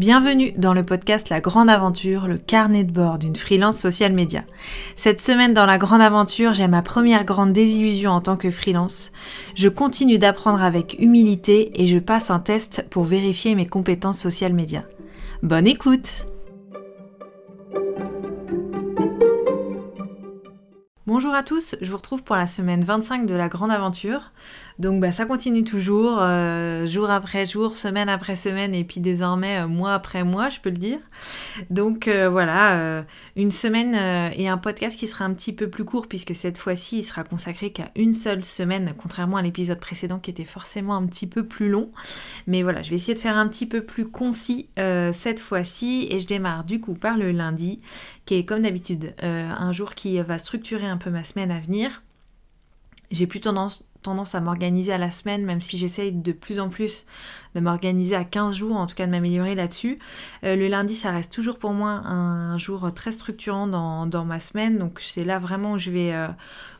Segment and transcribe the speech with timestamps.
[0.00, 4.44] Bienvenue dans le podcast La Grande Aventure, le carnet de bord d'une freelance social media.
[4.96, 9.12] Cette semaine dans La Grande Aventure, j'ai ma première grande désillusion en tant que freelance.
[9.54, 14.54] Je continue d'apprendre avec humilité et je passe un test pour vérifier mes compétences social
[14.54, 14.84] media.
[15.42, 16.24] Bonne écoute
[21.06, 24.30] Bonjour à tous, je vous retrouve pour la semaine 25 de la Grande Aventure.
[24.80, 29.58] Donc bah, ça continue toujours, euh, jour après jour, semaine après semaine, et puis désormais
[29.58, 30.98] euh, mois après mois, je peux le dire.
[31.68, 33.04] Donc euh, voilà,
[33.36, 33.94] une semaine
[34.34, 37.24] et un podcast qui sera un petit peu plus court, puisque cette fois-ci, il sera
[37.24, 41.46] consacré qu'à une seule semaine, contrairement à l'épisode précédent qui était forcément un petit peu
[41.46, 41.90] plus long.
[42.46, 44.70] Mais voilà, je vais essayer de faire un petit peu plus concis
[45.12, 47.80] cette fois-ci, et je démarre du coup par le lundi,
[48.24, 52.02] qui est comme d'habitude un jour qui va structurer un peu ma semaine à venir.
[53.10, 56.68] J'ai plus tendance tendance à m'organiser à la semaine, même si j'essaye de plus en
[56.68, 57.06] plus
[57.54, 59.98] de m'organiser à 15 jours, en tout cas de m'améliorer là-dessus.
[60.44, 64.78] Euh, le lundi, ça reste toujours pour moi un, jour très structurant dans, ma semaine,
[64.78, 66.28] donc c'est là vraiment où je, vais, euh,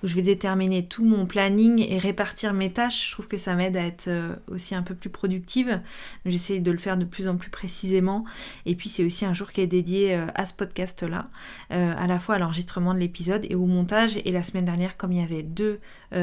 [0.02, 3.08] où je vais déterminer tout mon planning et répartir mes tâches.
[3.08, 5.80] Je trouve que ça m'aide à être euh, aussi un peu plus productive.
[6.26, 8.24] J'essaye de le faire de plus en plus précisément.
[8.66, 11.28] Et puis c'est aussi un jour qui est dédié à ce podcast-là,
[11.70, 14.18] à la fois à l'enregistrement de l'épisode et au montage.
[14.24, 15.80] Et la semaine dernière, comme il y avait deux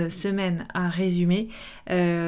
[0.09, 1.49] semaines à résumer,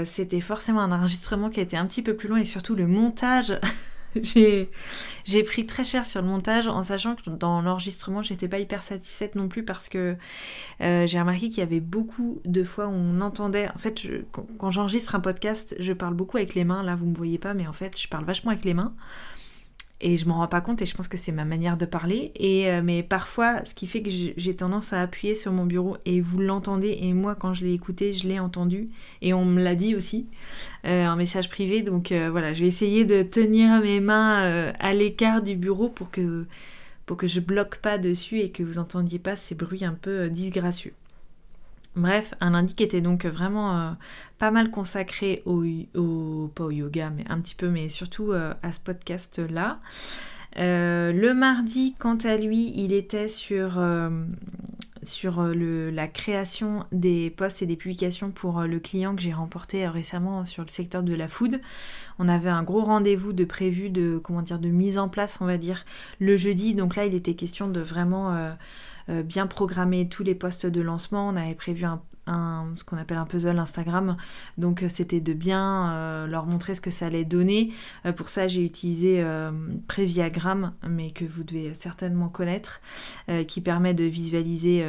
[0.06, 2.88] c'était forcément un enregistrement qui a été un petit peu plus long et surtout le
[2.88, 3.60] montage.
[4.24, 8.82] j'ai pris très cher sur le montage en sachant que dans l'enregistrement j'étais pas hyper
[8.82, 10.16] satisfaite non plus parce que
[10.82, 14.72] euh, j'ai remarqué qu'il y avait beaucoup de fois où on entendait en fait quand
[14.72, 17.68] j'enregistre un podcast je parle beaucoup avec les mains là vous me voyez pas mais
[17.68, 18.94] en fait je parle vachement avec les mains
[20.02, 22.32] et je m'en rends pas compte et je pense que c'est ma manière de parler.
[22.36, 25.98] Et euh, mais parfois ce qui fait que j'ai tendance à appuyer sur mon bureau
[26.06, 27.00] et vous l'entendez.
[27.02, 28.90] Et moi quand je l'ai écouté je l'ai entendu.
[29.22, 30.28] Et on me l'a dit aussi.
[30.86, 31.82] Euh, en message privé.
[31.82, 36.12] Donc euh, voilà je vais essayer de tenir mes mains à l'écart du bureau pour
[36.12, 36.46] que
[37.06, 40.30] pour que je bloque pas dessus et que vous entendiez pas ces bruits un peu
[40.30, 40.94] disgracieux
[41.96, 43.92] Bref, un lundi qui était donc vraiment euh,
[44.38, 45.64] pas mal consacré au,
[46.54, 49.80] pas au yoga, mais un petit peu, mais surtout euh, à ce podcast-là.
[50.58, 53.80] Euh, le mardi, quant à lui, il était sur,
[55.32, 60.64] la création des posts et des publications pour le client que j'ai remporté récemment sur
[60.64, 61.60] le secteur de la food.
[62.20, 65.46] On avait un gros rendez-vous de prévu de comment dire de mise en place, on
[65.46, 65.86] va dire,
[66.20, 66.76] le jeudi.
[66.76, 68.56] Donc là, il était question de vraiment
[69.24, 71.28] bien programmer tous les postes de lancement.
[71.28, 72.02] On avait prévu un,
[72.76, 74.18] ce qu'on appelle un puzzle Instagram.
[74.58, 77.72] Donc euh, c'était de bien euh, leur montrer ce que ça allait donner.
[78.16, 79.26] pour ça j'ai utilisé
[79.88, 82.82] Préviagram, mais que vous devez certainement connaître,
[83.48, 84.86] qui permet de visualiser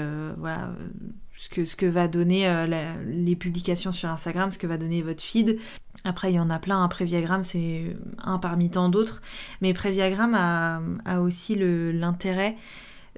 [1.37, 2.66] ce, que, ce va donner
[3.06, 5.58] les publications sur Instagram, ce que va donner votre feed.
[6.04, 9.22] Après il y en a plein, un Préviagram c'est un parmi tant d'autres,
[9.60, 12.56] mais Préviagram a, a aussi l'intérêt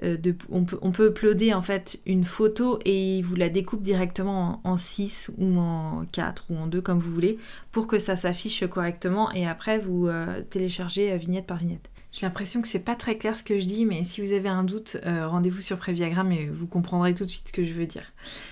[0.03, 0.17] euh,
[0.49, 5.31] on, peut, uploader en fait une photo et il vous la découpe directement en, 6
[5.37, 7.37] ou en 4 ou en 2 comme vous voulez
[7.71, 11.89] pour que ça s'affiche correctement et après vous euh, téléchargez euh, vignette par vignette.
[12.11, 14.49] J'ai l'impression que c'est pas très clair ce que je dis, mais si vous avez
[14.49, 17.87] un doute, rendez-vous sur Préviagram et vous comprendrez tout de suite ce que je veux
[17.87, 18.03] dire.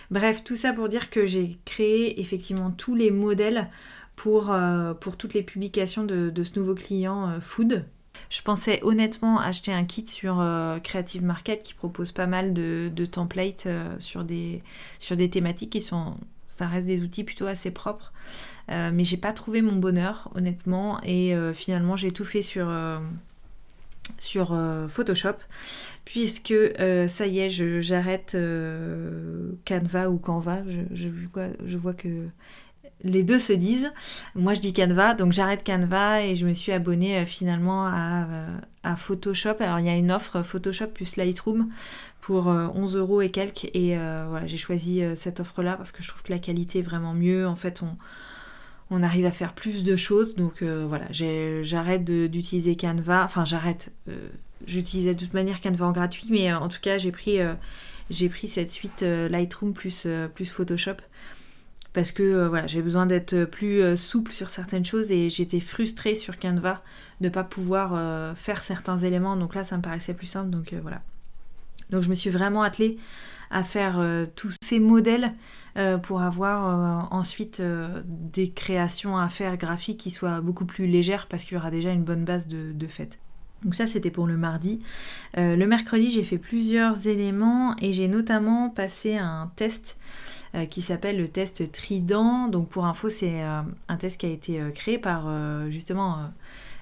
[0.10, 3.70] Bref, tout ça pour dire que j'ai créé effectivement tous les modèles
[4.16, 4.52] pour,
[5.16, 7.86] toutes les publications de ce nouveau client Food
[8.32, 13.06] je pensais honnêtement acheter un kit sur euh, Creative Market qui propose pas mal de,
[13.06, 14.64] templates euh, sur, des,
[15.00, 16.16] sur des thématiques qui sont
[16.48, 18.14] ça reste des outils plutôt assez propres.
[18.70, 21.02] Euh, mais j'ai pas trouvé mon bonheur, honnêtement.
[21.04, 22.70] Et finalement, j'ai tout fait sur,
[24.20, 25.36] sur Photoshop.
[26.04, 26.54] Puisque
[27.08, 28.38] ça y est, j'arrête
[29.66, 30.64] Canva ou Canva.
[30.68, 32.28] Je, je, vois que
[33.04, 33.92] les deux se disent.
[34.36, 38.58] Moi, je dis Canva, donc j'arrête Canva et je me suis abonnée euh, finalement euh,
[38.84, 39.56] à, Photoshop.
[39.60, 41.70] Alors, il y a une offre Photoshop plus Lightroom
[42.20, 43.70] pour 11 euh, euros et quelques.
[43.74, 47.14] Et voilà, j'ai choisi cette offre-là parce que je trouve que la qualité est vraiment
[47.14, 47.48] mieux.
[47.48, 47.98] En fait, on,
[48.90, 50.36] on arrive à faire plus de choses.
[50.36, 53.24] Donc voilà, j'arrête d'utiliser Canva.
[53.24, 53.92] Enfin, j'arrête.
[54.68, 57.40] J'utilisais de toute manière Canva en gratuit, mais en tout cas, j'ai pris,
[58.12, 60.98] j'ai pris cette suite Lightroom plus, plus Photoshop
[61.94, 65.60] parce que euh, voilà, j'ai besoin d'être plus euh, souple sur certaines choses et j'étais
[65.60, 66.82] frustrée sur Canva
[67.20, 69.36] de ne pas pouvoir euh, faire certains éléments.
[69.36, 70.50] Donc là, ça me paraissait plus simple.
[70.50, 71.02] Donc voilà.
[71.90, 72.98] Donc je me suis vraiment attelée
[73.50, 74.02] à faire
[74.38, 75.34] tous ces modèles
[76.04, 77.62] pour avoir ensuite
[78.06, 81.92] des créations à faire graphiques qui soient beaucoup plus légères parce qu'il y aura déjà
[81.92, 83.20] une bonne base de, de fait.
[83.64, 84.82] Donc ça c'était pour le mardi.
[85.38, 89.98] le mercredi j'ai fait plusieurs éléments et j'ai notamment passé un test
[90.54, 92.50] euh, qui s'appelle le test Trident.
[92.50, 95.30] Donc pour info, c'est euh, un test qui a été euh, créé par
[95.70, 96.30] justement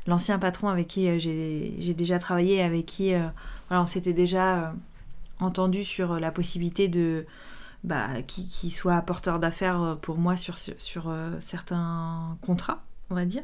[0.08, 3.14] l'ancien patron avec qui j'ai déjà travaillé, avec qui
[3.70, 4.74] on s'était déjà
[5.40, 7.26] entendu sur la possibilité de
[7.84, 10.58] bah, qui, soit porteur d'affaires pour moi sur
[11.40, 13.44] certains contrats on va dire.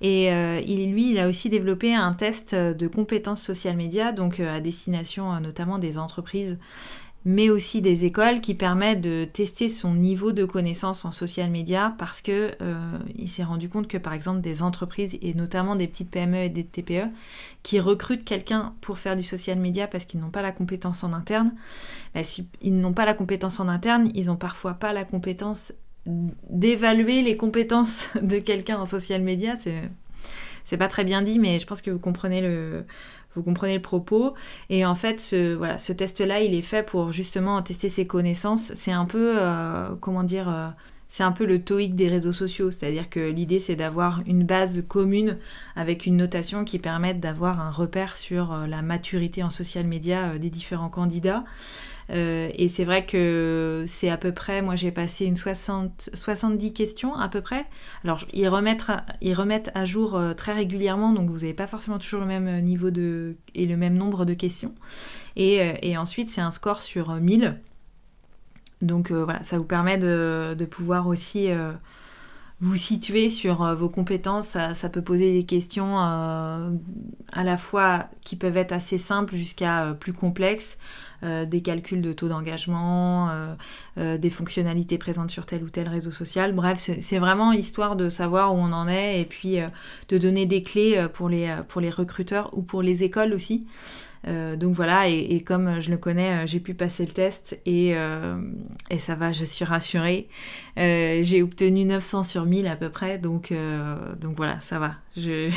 [0.00, 4.60] Et il, lui, il a aussi développé un test de compétences social médias, donc à
[4.60, 6.58] destination notamment des entreprises
[7.24, 11.94] mais aussi des écoles qui permettent de tester son niveau de connaissance en social media
[11.98, 15.86] parce que euh, il s'est rendu compte que par exemple des entreprises et notamment des
[15.86, 17.08] petites PME et des TPE
[17.62, 21.12] qui recrutent quelqu'un pour faire du social media parce qu'ils n'ont pas la compétence en
[21.12, 21.52] interne,
[22.14, 22.22] bah,
[22.60, 25.72] ils n'ont pas la compétence en interne, ils n'ont parfois pas la compétence
[26.06, 29.56] d'évaluer les compétences de quelqu'un en social media,
[30.64, 32.84] c'est pas très bien dit, mais je pense que vous comprenez le,
[33.34, 34.34] vous comprenez le propos.
[34.70, 38.72] Et en fait, ce, voilà, ce test-là, il est fait pour justement tester ses connaissances.
[38.74, 40.68] C'est un peu, euh, comment dire, euh,
[41.08, 42.70] c'est un peu le TOEIC des réseaux sociaux.
[42.70, 45.38] C'est-à-dire que l'idée, c'est d'avoir une base commune
[45.76, 50.38] avec une notation qui permette d'avoir un repère sur euh, la maturité en social media
[50.38, 51.44] des différents candidats.
[52.12, 56.72] Euh, et c'est vrai que c'est à peu près, moi j'ai passé une 60, 70
[56.72, 57.66] questions à peu près.
[58.04, 58.84] Alors ils remettent,
[59.20, 62.60] ils remettent à jour euh, très régulièrement, donc vous n'avez pas forcément toujours le même
[62.60, 64.74] niveau de, et le même nombre de questions.
[65.36, 67.58] Et, euh, ensuite c'est un score sur 1000.
[68.82, 71.48] Donc voilà, ça vous permet de, de pouvoir aussi
[72.60, 74.56] vous situer sur vos compétences.
[74.74, 76.68] Ça, peut poser des questions à
[77.44, 80.78] la fois qui peuvent être assez simples jusqu'à plus complexes.
[81.24, 83.54] Euh, des calculs de taux d'engagement, euh,
[83.96, 86.52] euh, des fonctionnalités présentes sur tel ou tel réseau social.
[86.52, 89.58] Bref, c'est vraiment histoire de savoir où on en est et puis
[90.08, 93.66] de donner des clés pour les, pour les recruteurs ou pour les écoles aussi.
[94.26, 97.94] donc voilà, et, comme je le connais, j'ai pu passer le test et,
[98.90, 100.28] et ça va, je suis rassurée.
[100.76, 103.52] j'ai obtenu 900 sur 1000 à peu près, donc,
[104.20, 104.94] donc voilà, ça va.
[105.16, 105.50] Je,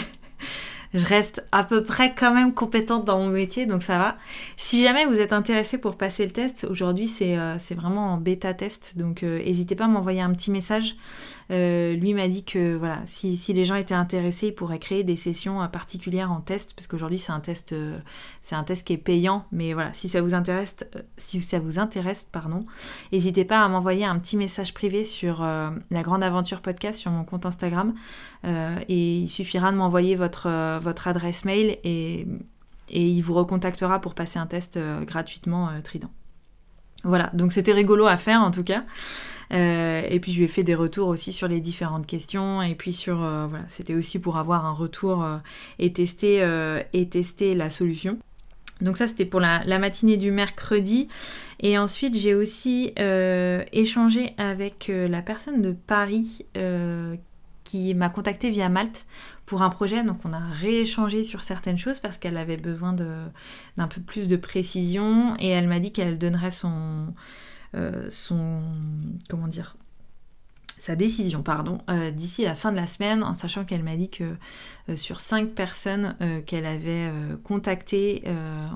[0.95, 4.17] je reste à peu près quand même compétente dans mon métier, donc ça va.
[4.57, 8.53] Si jamais vous êtes intéressé pour passer le test, aujourd'hui c'est euh, vraiment en bêta
[8.53, 10.95] test, donc euh, n'hésitez pas à m'envoyer un petit message.
[11.51, 15.15] Euh, lui m'a dit que voilà, si, les gens étaient intéressés, il pourrait créer des
[15.15, 17.75] sessions particulières en test, parce qu'aujourd'hui c'est un test,
[18.41, 20.77] c'est un test qui est payant, mais voilà, si ça vous intéresse,
[21.17, 22.65] si ça vous intéresse, pardon,
[23.11, 27.23] n'hésitez pas à m'envoyer un petit message privé sur la Grande Aventure Podcast sur mon
[27.23, 27.93] compte Instagram,
[28.43, 32.27] et il suffira de m'envoyer votre votre adresse mail et,
[32.89, 36.11] il vous recontactera pour passer un test euh, gratuitement euh, Trident.
[37.05, 38.83] Voilà, donc c'était rigolo à faire en tout cas.
[39.53, 42.61] Euh, et puis je lui ai fait des retours aussi sur les différentes questions.
[42.61, 45.25] Et puis sur voilà, c'était aussi pour avoir un retour
[45.79, 46.43] et tester
[46.93, 48.17] et tester la solution.
[48.81, 51.07] Donc ça c'était pour la, la, matinée du mercredi.
[51.61, 52.91] Et ensuite j'ai aussi
[53.71, 56.45] échangé avec la personne de Paris
[57.65, 59.05] qui m'a contacté via Malte
[59.45, 60.03] pour un projet.
[60.03, 64.35] Donc on a rééchangé sur certaines choses parce qu'elle avait besoin d'un peu plus de
[64.35, 67.13] précision et elle m'a dit qu'elle donnerait son,
[67.75, 68.09] euh,
[69.29, 69.75] comment dire
[70.77, 74.09] sa décision pardon euh, d'ici la fin de la semaine en sachant qu'elle m'a dit
[74.09, 74.35] que
[74.89, 76.15] euh, sur cinq personnes
[76.45, 77.09] qu'elle avait
[77.43, 78.23] contactées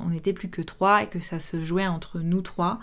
[0.03, 2.79] on n'était plus que trois et que ça se jouait entre nous trois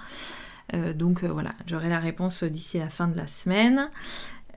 [0.95, 3.91] donc voilà j'aurai la réponse d'ici la fin de la semaine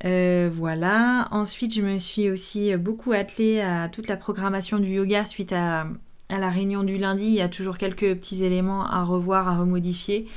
[0.06, 1.28] euh, voilà.
[1.32, 5.88] Ensuite, je me suis aussi beaucoup attelée à toute la programmation du yoga suite à,
[6.30, 7.26] la réunion du lundi.
[7.26, 10.28] Il y a toujours quelques petits éléments à revoir, à remodifier.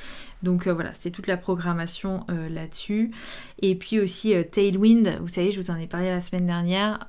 [0.42, 3.12] Donc euh, voilà, c'est toute la programmation euh, là-dessus.
[3.60, 7.06] Et puis aussi Tailwind, vous savez, je vous en ai parlé la semaine dernière.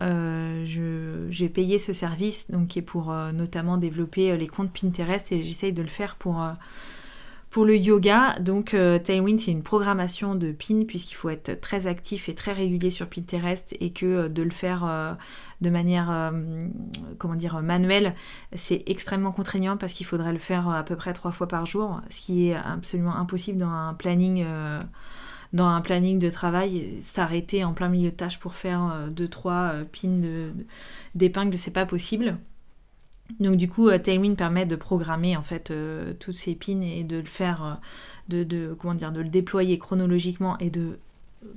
[0.55, 5.73] j'ai payé ce service, donc qui est pour notamment développer les comptes Pinterest et j'essaye
[5.73, 6.45] de le faire pour
[7.53, 11.85] pour le yoga, donc euh, Tailwind, c'est une programmation de pin puisqu'il faut être très
[11.85, 15.13] actif et très régulier sur Pinterest et que euh, de le faire euh,
[15.61, 16.33] de manière
[17.19, 18.15] comment dire manuelle,
[18.53, 22.01] c'est extrêmement contraignant parce qu'il faudrait le faire à peu près trois fois par jour,
[22.09, 24.43] ce qui est absolument impossible dans un planning
[25.53, 29.73] dans un planning de travail, s'arrêter en plein milieu de tâches pour faire deux trois
[29.93, 30.19] pins
[31.13, 32.35] d'épingles, c'est pas possible.
[33.39, 37.03] Donc du coup, euh, Tailwind permet de programmer en fait euh, toutes ces pins et
[37.03, 37.79] de le faire,
[38.31, 40.99] euh, de, comment dire, de le déployer chronologiquement et de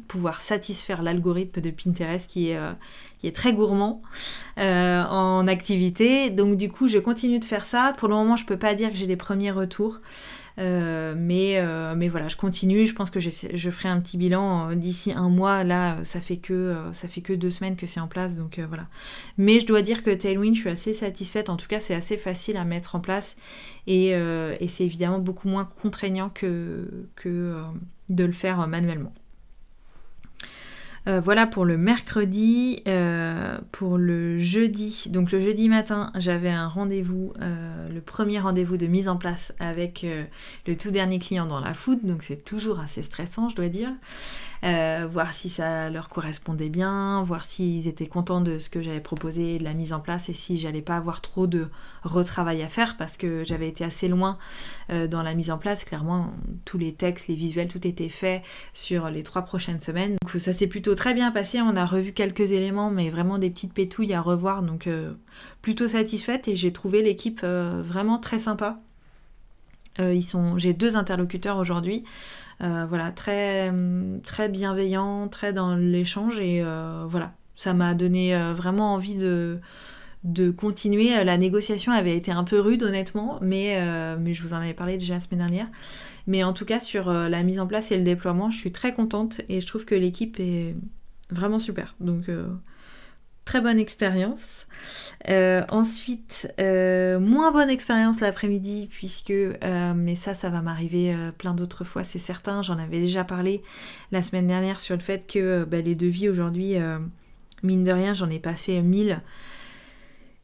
[0.09, 2.59] pouvoir satisfaire l'algorithme de Pinterest qui est,
[3.19, 4.03] qui est très gourmand
[4.57, 6.29] en activité.
[6.31, 7.95] Donc du coup, je continue de faire ça.
[7.97, 10.01] Pour le moment, je peux pas dire que j'ai des premiers retours.
[10.59, 12.87] Euh, mais, euh, mais voilà, je continue.
[12.87, 15.65] Je pense que je ferai un petit bilan euh, d'ici un mois.
[15.65, 18.37] Là, ça fait que, ça fait que deux semaines que c'est en place.
[18.37, 18.87] Donc voilà.
[19.39, 21.51] Mais je dois dire que Tailwind, je suis assez satisfaite.
[21.51, 23.37] En tout cas, c'est assez facile à mettre en place.
[23.87, 27.55] Et, et c'est évidemment beaucoup moins contraignant que, que
[28.09, 29.13] de le faire manuellement.
[31.09, 32.83] Euh, voilà pour le mercredi.
[32.89, 38.77] Euh, pour le jeudi, donc le jeudi matin, j'avais un rendez-vous, euh, le premier rendez-vous
[38.77, 40.07] de mise en place avec
[40.67, 43.91] le tout dernier client dans la food, donc c'est toujours assez stressant, je dois dire.
[44.63, 49.59] voir si ça leur correspondait bien, voir s'ils étaient contents de ce que j'avais proposé,
[49.59, 51.69] de la mise en place et si j'allais pas avoir trop de
[52.03, 54.39] retravail à faire parce que j'avais été assez loin
[54.89, 55.85] dans la mise en place.
[55.85, 56.33] Clairement,
[56.65, 60.17] tous les textes, les visuels, tout était fait sur les trois prochaines semaines.
[60.23, 61.61] Donc ça s'est plutôt très bien passé.
[61.61, 64.63] On a revu quelques éléments, mais vraiment des petites pétouilles à revoir.
[64.63, 65.13] Donc euh,
[65.63, 68.81] plutôt satisfaite et j'ai trouvé l'équipe euh, vraiment très sympa.
[70.01, 72.05] Euh, ils sont, j'ai deux interlocuteurs aujourd'hui.
[72.61, 73.73] voilà, très,
[74.25, 76.63] très bienveillants, très dans l'échange et
[77.07, 79.61] voilà, ça m'a donné vraiment envie de,
[80.25, 81.23] de continuer.
[81.23, 83.79] La négociation avait été un peu rude, honnêtement, mais,
[84.19, 85.69] mais je vous en avais parlé déjà la semaine dernière.
[86.27, 88.93] Mais en tout cas, sur la mise en place et le déploiement, je suis très
[88.93, 90.75] contente et je trouve que l'équipe est,
[91.31, 91.97] Vraiment super.
[91.99, 92.47] Donc, euh,
[93.45, 94.67] très bonne expérience.
[95.29, 101.85] Euh, ensuite, euh, moins bonne expérience l'après-midi, puisque, mais ça, ça va m'arriver plein d'autres
[101.85, 102.63] fois, c'est certain.
[102.63, 103.63] J'en avais déjà parlé
[104.13, 106.75] la semaine dernière sur le fait que bah, les devis aujourd'hui,
[107.63, 109.21] mine de rien, j'en ai pas fait mille.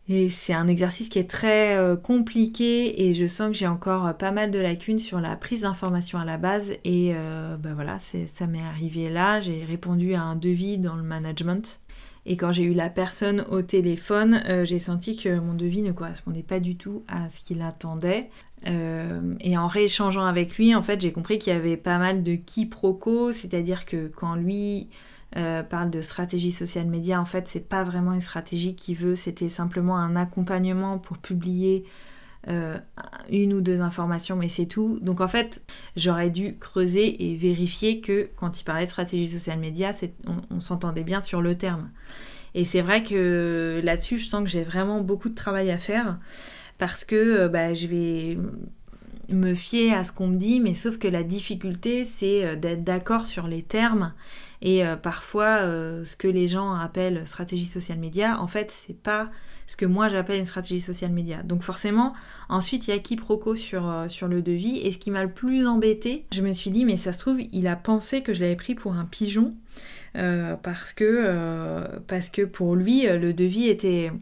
[0.09, 4.33] Et c'est un exercice qui est très compliqué et je sens que j'ai encore pas
[4.33, 6.75] mal de lacunes sur la prise d'informations à la base.
[6.85, 9.41] Et ben voilà, ça m'est arrivé là.
[9.41, 11.81] J'ai répondu à un devis dans le management.
[12.25, 15.93] Et quand j'ai eu la personne au téléphone, euh, j'ai senti que mon devis ne
[15.93, 18.31] correspondait pas du tout à ce qu'il attendait.
[18.69, 22.23] Euh, et en rééchangeant avec lui, en fait, j'ai compris qu'il y avait pas mal
[22.23, 24.89] de quiproquos, c'est-à-dire que quand lui
[25.37, 29.15] euh, parle de stratégie social média, en fait, c'est pas vraiment une stratégie qu'il veut,
[29.15, 31.85] c'était simplement un accompagnement pour publier
[32.49, 32.77] euh,
[33.31, 34.99] une ou deux informations, mais c'est tout.
[35.01, 35.65] Donc en fait,
[35.97, 39.93] j'aurais dû creuser et vérifier que quand il parlait de stratégie social média,
[40.27, 41.91] on, on s'entendait bien sur le terme.
[42.55, 46.19] Et c'est vrai que là-dessus, je sens que j'ai vraiment beaucoup de travail à faire
[46.79, 48.39] parce que euh, bah, je vais
[49.35, 53.27] me fier à ce qu'on me dit, mais sauf que la difficulté, c'est d'être d'accord
[53.27, 54.13] sur les termes
[54.63, 58.97] et euh, parfois, euh, ce que les gens appellent stratégie social média, en fait, c'est
[58.97, 59.29] pas
[59.67, 61.43] ce que moi j'appelle une stratégie social média.
[61.43, 62.15] Donc forcément,
[62.49, 64.79] ensuite, il y a quiproquo sur, euh, sur le devis.
[64.79, 67.41] Et ce qui m'a le plus embêté, je me suis dit, mais ça se trouve,
[67.53, 69.55] il a pensé que je l'avais pris pour un pigeon.
[70.15, 74.13] parce, que, parce que pour lui, le devis était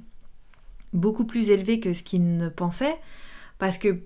[0.95, 2.97] beaucoup plus élevé que ce qu'il ne pensait.
[3.59, 4.01] Parce que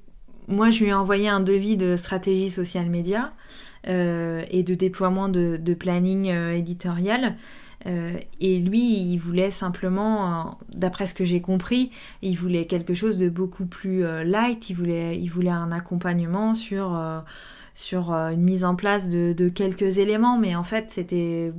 [0.49, 3.33] moi, je lui ai envoyé un devis de stratégie social média.
[3.87, 7.37] Euh, et de déploiement de, planning euh, éditorial.
[7.87, 11.91] Euh, et lui, il voulait simplement, d'après ce que j'ai compris,
[12.23, 16.99] il voulait quelque chose de beaucoup plus light, il voulait, il voulait un accompagnement sur,
[17.75, 21.53] sur une mise en place de, quelques éléments, mais en fait, c'était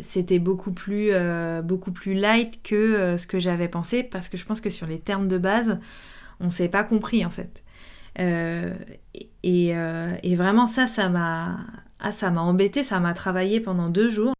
[0.00, 1.10] c'était beaucoup plus
[1.64, 5.00] beaucoup plus light que ce que j'avais pensé parce que je pense que sur les
[5.00, 5.80] termes de base
[6.40, 7.64] on s'est pas compris en fait
[8.20, 8.74] euh,
[9.46, 11.58] euh, et, vraiment ça, ça m'a
[12.00, 14.34] ah, ça m'a embêté, ça m'a travaillé pendant deux jours.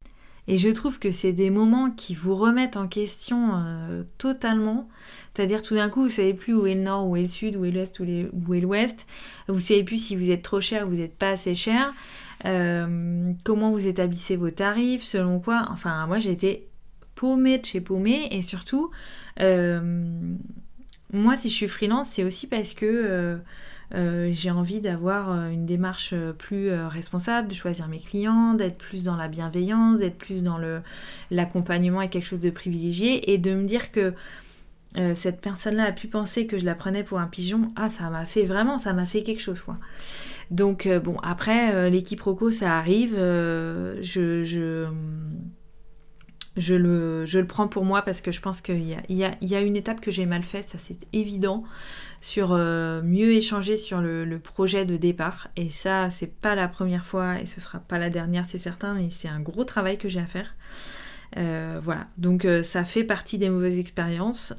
[0.46, 4.88] Et je trouve que c'est des moments qui vous remettent en question euh, totalement.
[5.34, 7.56] C'est-à-dire tout d'un coup, vous savez plus où est le nord, où est le sud,
[7.56, 9.06] où est l'est, où est l'ouest.
[9.48, 11.92] Vous savez plus si vous êtes trop cher ou vous n'êtes pas assez cher.
[12.42, 15.66] comment vous établissez vos tarifs, selon quoi.
[15.70, 16.68] Enfin, moi j'ai été
[17.14, 18.28] paumée de chez paumée.
[18.30, 18.90] Et surtout,
[21.12, 23.40] moi si je suis freelance, c'est aussi parce que
[23.94, 28.76] euh, j'ai envie d'avoir euh, une démarche euh, plus responsable, de choisir mes clients, d'être
[28.76, 30.58] plus dans la bienveillance, d'être plus dans
[31.30, 34.14] l'accompagnement et quelque chose de privilégié et de me dire que
[35.14, 38.24] cette personne-là a pu penser que je la prenais pour un pigeon, ah ça m'a
[38.24, 39.76] fait vraiment, ça m'a fait quelque chose quoi.
[40.50, 44.88] Donc bon après l'équipe Rocco ça arrive, je
[46.58, 50.10] je le, prends pour moi parce que je pense qu'il y a, une étape que
[50.10, 51.64] j'ai mal faite, ça c'est évident
[52.20, 55.48] sur euh, mieux échanger sur le, projet de départ.
[55.56, 58.94] Et ça, c'est pas la première fois et ce sera pas la dernière, c'est certain,
[58.94, 60.54] mais c'est un gros travail que j'ai à faire.
[61.36, 64.52] Euh, voilà, donc euh, ça fait partie des mauvaises expériences.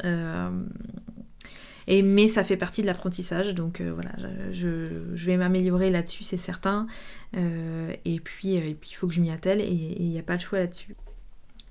[1.88, 4.12] Et, mais ça fait partie de l'apprentissage, donc voilà,
[4.51, 6.86] je, vais m'améliorer là-dessus, c'est certain.
[7.34, 10.60] et puis, il faut que je m'y attelle et il n'y a pas de choix
[10.60, 10.96] là-dessus.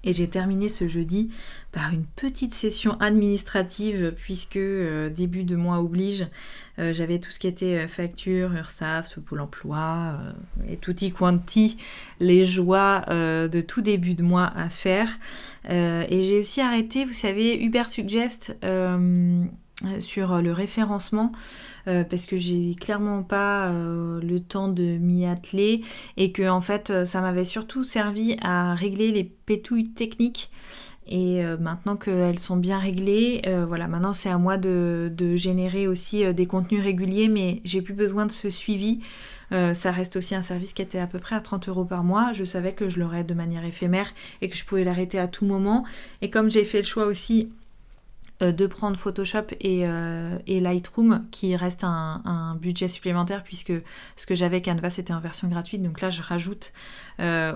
[0.05, 1.31] Et j'ai terminé ce jeudi
[1.73, 6.27] par une petite session administrative puisque euh, début de mois oblige,
[6.79, 10.19] euh, j'avais tout ce qui était euh, facture, URSAF, Pôle emploi
[10.69, 11.79] et tutti quanti,
[12.21, 15.09] les joies de tout début de mois à faire.
[15.69, 18.57] et j'ai aussi arrêté, vous savez, Uber Suggest
[20.01, 21.33] sur le référencement
[21.85, 25.83] parce que j'ai clairement pas le temps de m'y atteler
[26.17, 30.51] et que en fait ça m'avait surtout servi à régler les pétouilles techniques
[31.07, 36.35] et maintenant qu'elles sont bien réglées, voilà, maintenant c'est à moi de, de générer aussi
[36.35, 39.01] des contenus réguliers, mais j'ai plus besoin de ce suivi
[39.53, 42.05] euh, ça reste aussi un service qui était à peu près à 30 euros par
[42.05, 42.33] mois.
[42.33, 45.47] Je savais que je l'aurais de manière éphémère et que je pouvais l'arrêter à tout
[45.47, 45.85] moment.
[46.23, 47.55] Et comme j'ai fait le choix aussi euh,
[48.41, 53.73] de prendre Photoshop euh, et, Lightroom qui reste un, budget supplémentaire puisque
[54.17, 55.83] ce que j'avais Canva c'était en version gratuite.
[55.83, 56.73] Donc là je rajoute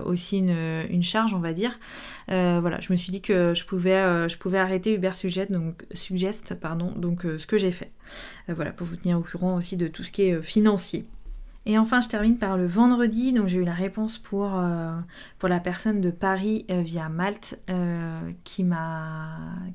[0.05, 1.79] aussi une, charge on va dire.
[2.27, 6.55] Voilà je me suis dit que je pouvais, je pouvais arrêter Uber Suggest donc, Suggest,
[6.55, 7.91] pardon, donc ce que j'ai fait.
[8.47, 11.05] Voilà pour vous tenir au courant aussi de tout ce qui est financier
[11.65, 13.31] et enfin, je termine par le vendredi.
[13.31, 14.91] Donc, j'ai eu la réponse pour, euh,
[15.43, 18.65] la personne de Paris euh, via Malte euh, qui,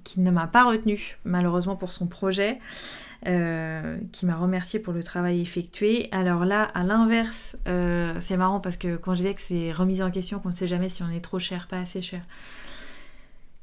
[0.04, 2.58] qui ne m'a pas retenu, malheureusement, pour son projet.
[4.12, 6.08] qui m'a remercié pour le travail effectué.
[6.12, 10.10] Alors là, à l'inverse, c'est marrant parce que quand je disais que c'est remise en
[10.10, 12.22] question, qu'on ne sait jamais si on est trop cher, pas assez cher,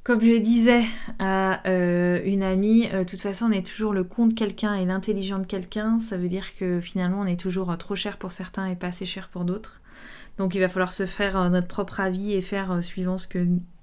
[0.05, 0.83] comme je disais
[1.17, 4.75] à euh, une amie, euh, de toute façon, on est toujours le con de quelqu'un
[4.75, 5.99] et l'intelligent de quelqu'un.
[5.99, 8.87] Ça veut dire que finalement, on est toujours euh, trop cher pour certains et pas
[8.87, 9.81] assez cher pour d'autres.
[10.37, 13.27] Donc, il va falloir se faire notre propre avis et faire suivant ce,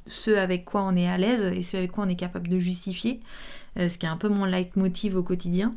[0.06, 2.60] ce avec quoi on est à l'aise et ce avec quoi on est capable de
[2.60, 3.20] justifier.
[3.76, 5.74] ce qui est un peu mon leitmotiv au quotidien.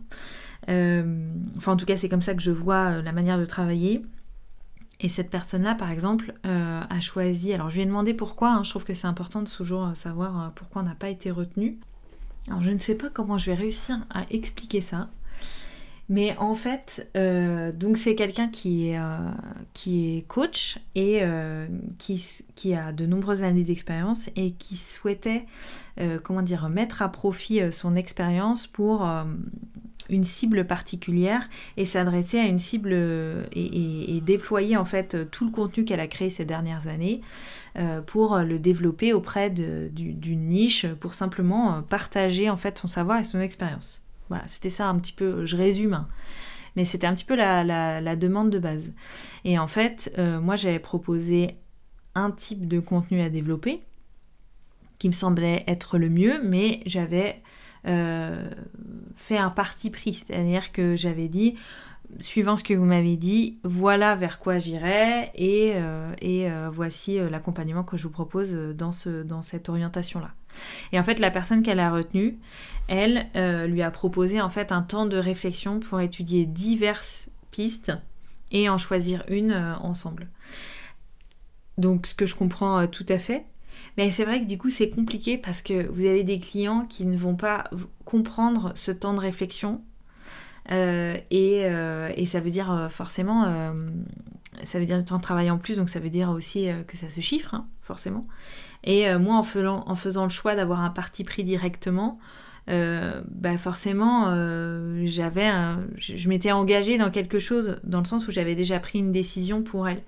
[0.68, 4.04] enfin, en tout cas, c'est comme ça que je vois la manière de travailler.
[5.02, 7.54] Et cette personne-là, par exemple, euh, a choisi.
[7.54, 8.52] Alors, je lui ai demandé pourquoi.
[8.54, 11.10] Hein, je trouve que c'est important de toujours euh, savoir euh, pourquoi on n'a pas
[11.10, 11.78] été retenu.
[12.48, 15.10] Alors, je ne sais pas comment je vais réussir à expliquer ça.
[16.08, 19.00] Mais en fait, donc c'est quelqu'un qui est,
[19.74, 21.24] qui est coach et
[21.98, 22.24] qui,
[22.54, 25.48] qui, a de nombreuses années d'expérience et qui souhaitait,
[26.24, 29.04] comment dire, mettre à profit son expérience pour
[30.10, 31.48] une cible particulière
[31.78, 36.08] et s'adresser à une cible euh, et, déployer en fait tout le contenu qu'elle a
[36.08, 37.22] créé ces dernières années
[37.78, 43.20] euh, pour le développer auprès d'une niche pour simplement euh, partager en fait son savoir
[43.20, 44.02] et son expérience.
[44.30, 46.08] Voilà, c'était ça un petit peu, je résume, hein.
[46.76, 48.92] mais c'était un petit peu la, demande de base.
[49.44, 51.58] Et en fait, moi j'avais proposé
[52.16, 53.84] un type de contenu à développer
[54.98, 57.44] qui me semblait être le mieux, mais j'avais
[57.88, 58.50] euh,
[59.16, 61.56] fait un parti pris, c'est-à-dire que j'avais dit,
[62.20, 67.84] suivant ce que vous m'avez dit, voilà vers quoi j'irai et, euh, euh, voici l'accompagnement
[67.84, 68.92] que je vous propose dans,
[69.26, 70.32] dans cette orientation-là.
[70.92, 72.40] Et en fait, la personne qu'elle a retenue,
[72.88, 73.28] elle
[73.70, 77.94] lui a proposé en fait un temps de réflexion pour étudier diverses pistes
[78.52, 80.30] et en choisir une ensemble.
[81.78, 83.46] Donc, ce que je comprends tout à fait,
[83.98, 87.06] mais c'est vrai que du coup, c'est compliqué parce que vous avez des clients qui
[87.06, 87.70] ne vont pas
[88.04, 89.82] comprendre ce temps de réflexion.
[90.72, 93.46] Euh, euh, et, ça veut dire euh, forcément,
[94.64, 96.98] ça veut dire du temps de travail en plus, donc ça veut dire aussi que
[96.98, 98.28] ça se chiffre, hein, forcément.
[98.84, 102.20] Et moi, en faisant, en faisant le choix d'avoir un parti pris directement,
[102.68, 104.26] bah forcément,
[105.06, 105.52] j'avais,
[105.98, 109.64] je m'étais engagée dans quelque chose, dans le sens où j'avais déjà pris une décision
[109.64, 110.02] pour elle.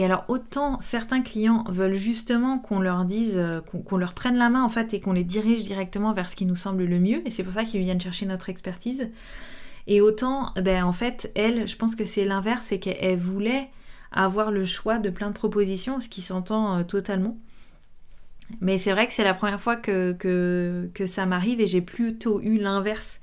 [0.00, 4.48] Et alors autant certains clients veulent justement qu'on leur dise, euh, qu'on leur prenne la
[4.48, 7.20] main en fait et qu'on les dirige directement vers ce qui nous semble le mieux,
[7.28, 9.10] et c'est pour ça qu'ils viennent chercher notre expertise.
[9.86, 13.68] Et autant, ben en fait, elle, je pense que c'est l'inverse, c'est qu'elle voulait
[14.10, 17.36] avoir le choix de plein de propositions, ce qui s'entend euh, totalement.
[18.62, 22.40] Mais c'est vrai que c'est la première fois que, que, ça m'arrive et j'ai plutôt
[22.40, 23.20] eu l'inverse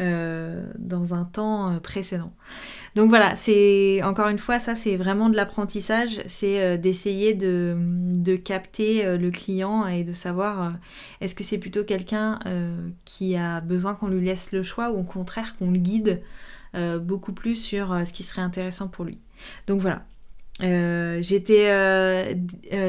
[0.00, 2.32] euh, dans un temps précédent.
[2.94, 8.36] Donc voilà, c'est encore une fois, ça c'est vraiment de l'apprentissage, c'est euh, d'essayer de,
[8.36, 10.70] capter euh, le client et de savoir euh,
[11.20, 12.38] est-ce que c'est plutôt quelqu'un
[13.04, 16.22] qui a besoin qu'on lui laisse le choix ou au contraire qu'on le guide
[17.00, 19.18] beaucoup plus sur ce qui serait intéressant pour lui.
[19.68, 20.04] Donc voilà,
[20.60, 22.34] j'étais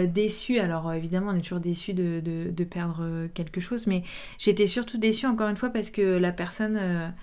[0.07, 4.03] déçue, alors évidemment on est toujours déçu de, perdre quelque chose, mais
[4.37, 7.13] j'étais surtout déçue encore une fois parce que la personne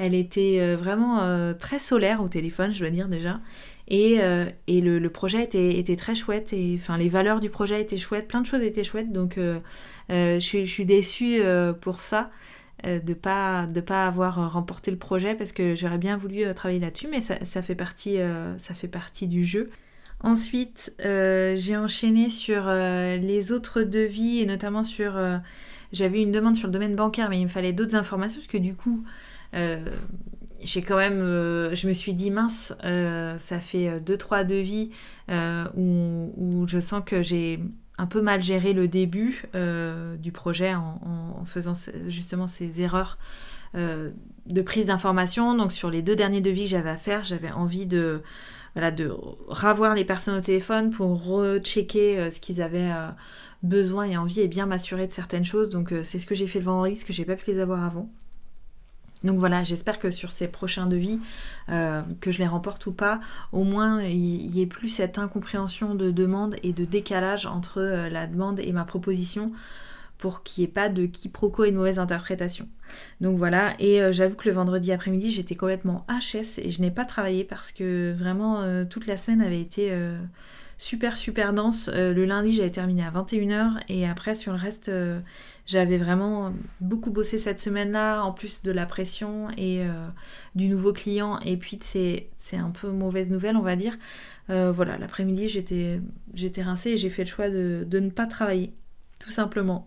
[0.00, 3.40] elle était euh, vraiment euh, très solaire au téléphone, je dois dire déjà.
[3.86, 6.54] Et, euh, le, projet était, très chouette.
[6.54, 8.26] Et enfin, les valeurs du projet étaient chouettes.
[8.26, 9.12] Plein de choses étaient chouettes.
[9.12, 9.38] Donc,
[10.08, 11.42] je, suis, déçue
[11.80, 12.30] pour ça.
[12.84, 16.80] De ne pas, de pas avoir remporté le projet parce que j'aurais bien voulu travailler
[16.80, 18.18] là-dessus, mais ça, fait partie,
[18.58, 19.70] ça fait partie du jeu.
[20.22, 25.18] Ensuite, j'ai enchaîné sur les autres devis et notamment sur...
[25.92, 28.58] J'avais une demande sur le domaine bancaire, mais il me fallait d'autres informations parce que
[28.58, 29.04] du coup,
[29.54, 29.84] euh,
[30.62, 34.90] j'ai quand même, euh, je me suis dit mince, euh, ça fait deux trois devis
[35.28, 37.60] où, où, je sens que j'ai
[38.00, 39.44] un peu mal géré le début
[40.18, 41.74] du projet en, faisant
[42.06, 43.18] justement ces erreurs
[43.74, 45.54] de prise d'information.
[45.54, 48.22] Donc sur les deux derniers devis que j'avais à faire, j'avais envie de
[48.74, 49.12] voilà, de
[49.48, 52.92] ravoir les personnes au téléphone pour rechecker ce qu'ils avaient
[53.62, 55.68] besoin et envie et bien m'assurer de certaines choses.
[55.68, 57.84] Donc c'est ce que j'ai fait le vendredi, ce que j'ai pas pu les avoir
[57.84, 58.08] avant.
[59.24, 61.18] Donc voilà, j'espère que sur ces prochains devis,
[61.68, 63.20] euh, que je les remporte ou pas,
[63.52, 68.08] au moins il y, ait plus cette incompréhension de demande et de décalage entre euh,
[68.08, 69.52] la demande et ma proposition
[70.16, 72.68] pour qu'il n'y ait pas de quiproquo et de mauvaise interprétation.
[73.20, 76.90] Donc voilà, et euh, j'avoue que le vendredi après-midi j'étais complètement HS et je n'ai
[76.90, 79.92] pas travaillé parce que vraiment toute la semaine avait été
[80.80, 81.90] super super dense.
[81.92, 84.90] le lundi j'avais terminé à 21h et après sur le reste
[85.70, 90.08] j'avais vraiment beaucoup bossé cette semaine-là, en plus de la pression et euh,
[90.56, 91.38] du nouveau client.
[91.40, 93.96] Et puis c'est un peu mauvaise nouvelle, on va dire.
[94.50, 98.72] Euh, voilà, l'après-midi, j'étais rincée et j'ai fait le choix de, ne pas travailler,
[99.20, 99.86] tout simplement.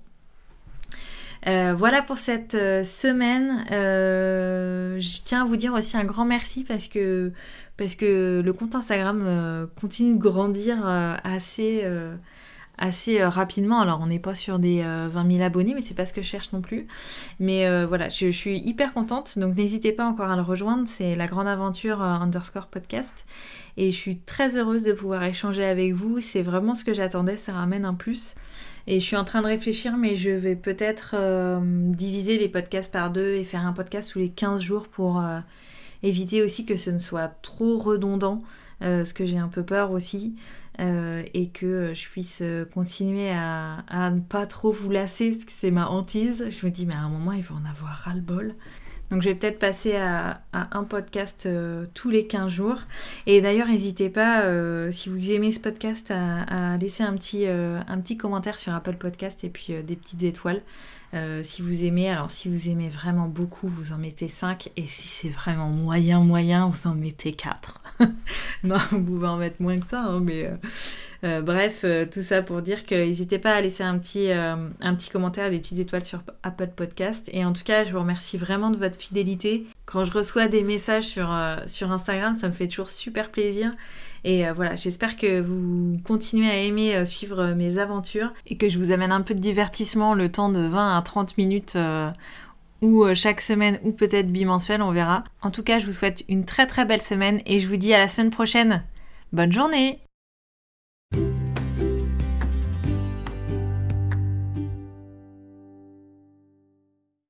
[1.47, 3.65] Euh, voilà pour cette semaine.
[3.69, 7.33] je tiens à vous dire aussi un grand merci parce que,
[7.77, 11.83] parce que le compte Instagram continue de grandir assez
[12.77, 13.81] assez euh, rapidement.
[13.81, 14.85] Alors on n'est pas sur des 20
[15.25, 16.87] euh, 000 abonnés, mais c'est pas ce que je cherche non plus.
[17.39, 20.83] Mais euh, voilà, je, suis hyper contente, donc n'hésitez pas encore à le rejoindre.
[20.87, 23.25] C'est la grande aventure underscore podcast.
[23.77, 26.21] Et je suis très heureuse de pouvoir échanger avec vous.
[26.21, 28.35] C'est vraiment ce que j'attendais, ça ramène un plus.
[28.85, 31.15] Et je suis en train de réfléchir, mais je vais peut-être
[31.93, 35.23] diviser les podcasts par deux et faire un podcast tous les 15 jours pour
[36.03, 38.43] éviter aussi que ce ne soit trop redondant,
[38.81, 40.35] ce que j'ai un peu peur aussi.
[40.79, 45.51] Euh, et que je puisse euh, continuer à, ne pas trop vous lasser parce que
[45.51, 46.47] c'est ma hantise.
[46.49, 48.55] Je me dis, mais à un moment, il va en avoir ras-le-bol.
[49.11, 52.79] Donc je vais peut-être passer à, un podcast euh, tous les 15 jours.
[53.27, 54.41] Et d'ailleurs, n'hésitez pas,
[54.91, 59.43] si vous aimez ce podcast, à, laisser un petit, un petit commentaire sur Apple Podcast
[59.43, 60.63] et puis des petites étoiles.
[61.43, 64.71] Si vous aimez, alors si vous aimez vraiment beaucoup, vous en mettez 5.
[64.77, 67.81] Et si c'est vraiment moyen, moyen, vous en mettez 4.
[68.63, 70.55] non, vous pouvez en mettre moins que ça, hein, mais euh,
[71.23, 74.95] euh, bref, euh, tout ça pour dire que n'hésitez pas à laisser un petit, un
[74.95, 77.29] petit commentaire, des petites étoiles sur Apple Podcast.
[77.31, 79.67] Et en tout cas, je vous remercie vraiment de votre fidélité.
[79.85, 83.71] Quand je reçois des messages sur, sur Instagram, ça me fait toujours super plaisir.
[84.23, 88.91] Et voilà, j'espère que vous continuez à aimer suivre mes aventures et que je vous
[88.91, 91.77] amène un peu de divertissement le temps de 20 à 30 minutes
[92.83, 95.23] ou euh, chaque semaine ou peut-être bimensuel, on verra.
[95.41, 97.93] En tout cas, je vous souhaite une très très belle semaine et je vous dis
[97.93, 98.83] à la semaine prochaine.
[99.31, 99.99] Bonne journée